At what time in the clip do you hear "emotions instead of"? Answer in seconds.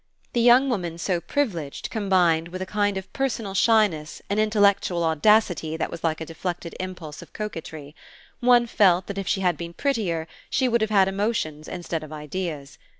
11.07-12.11